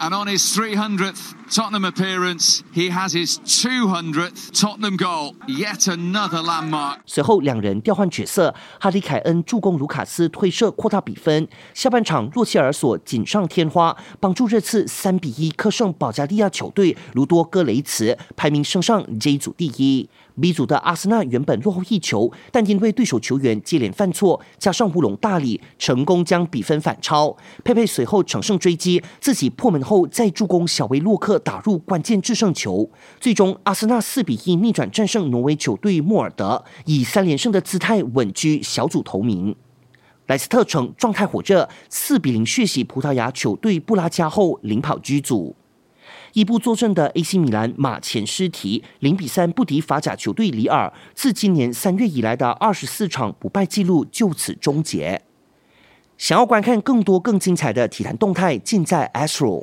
[0.00, 5.34] And on his 300th Tottenham appearance, he has his 200th Tottenham goal.
[5.48, 6.98] Yet another landmark.
[7.04, 11.48] 随后两人调换角色，哈里凯恩助攻卢卡斯推射扩大比分。
[11.74, 20.08] 下半场，洛切尔索锦上添花，帮助热刺三比一克胜保加利亚球队卢多戈雷茨，排名升上 J 组第一。
[20.40, 27.36] B 组的阿森纳原本落后一球，但因为对手球员接连犯错，加上乌龙大礼，成功将比分反超。
[27.64, 32.90] 佩佩随后乘胜追击，自己破门后再助攻小威洛克打入关键制胜球。
[33.18, 39.56] 最终，阿森纳四比一逆转战胜挪威球队莫尔德，以三连胜的姿态稳居小组头名。
[40.26, 45.56] 莱斯特城状态火热，四比零血洗葡萄牙球队布拉加后领跑居组。
[46.34, 55.22] 一步坐镇的 AC 米兰马前失蹄零比三不敌法甲球队里尔，自今年三月以来的二十四场不败纪录就此终结。
[56.18, 59.62] 想要观看更多更精彩的体坛动态，尽在 Astro。